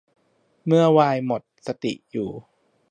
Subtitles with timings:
[0.65, 2.29] เมื่อไวน์หมดสติอยู่